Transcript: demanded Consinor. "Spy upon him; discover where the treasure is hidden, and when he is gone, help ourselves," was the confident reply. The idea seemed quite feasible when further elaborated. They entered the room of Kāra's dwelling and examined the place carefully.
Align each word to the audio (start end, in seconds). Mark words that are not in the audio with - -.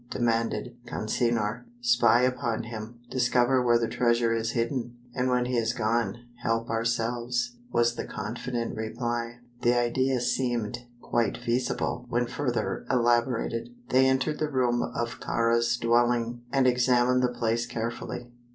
demanded 0.09 0.75
Consinor. 0.87 1.63
"Spy 1.79 2.23
upon 2.23 2.63
him; 2.63 2.97
discover 3.11 3.61
where 3.63 3.77
the 3.77 3.87
treasure 3.87 4.33
is 4.33 4.53
hidden, 4.53 4.95
and 5.13 5.29
when 5.29 5.45
he 5.45 5.55
is 5.57 5.73
gone, 5.73 6.17
help 6.41 6.71
ourselves," 6.71 7.57
was 7.71 7.93
the 7.93 8.07
confident 8.07 8.75
reply. 8.75 9.35
The 9.61 9.77
idea 9.77 10.19
seemed 10.19 10.79
quite 11.03 11.37
feasible 11.37 12.07
when 12.09 12.25
further 12.25 12.83
elaborated. 12.89 13.69
They 13.89 14.07
entered 14.07 14.39
the 14.39 14.49
room 14.49 14.81
of 14.81 15.19
Kāra's 15.19 15.77
dwelling 15.77 16.41
and 16.51 16.65
examined 16.65 17.21
the 17.21 17.29
place 17.29 17.67
carefully. 17.67 18.31